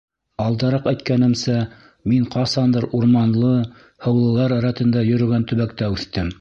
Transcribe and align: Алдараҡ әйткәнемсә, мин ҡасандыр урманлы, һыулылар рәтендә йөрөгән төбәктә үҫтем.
Алдараҡ 0.43 0.87
әйткәнемсә, 0.91 1.57
мин 2.13 2.25
ҡасандыр 2.37 2.89
урманлы, 3.01 3.53
һыулылар 4.07 4.59
рәтендә 4.69 5.09
йөрөгән 5.11 5.51
төбәктә 5.53 5.95
үҫтем. 5.99 6.29